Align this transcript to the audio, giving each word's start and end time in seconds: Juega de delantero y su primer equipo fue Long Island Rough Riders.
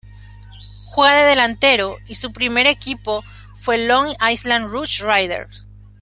Juega 0.87 1.15
de 1.15 1.25
delantero 1.25 1.97
y 2.07 2.15
su 2.15 2.33
primer 2.33 2.65
equipo 2.65 3.23
fue 3.53 3.85
Long 3.85 4.13
Island 4.31 4.69
Rough 4.71 5.03
Riders. 5.03 5.67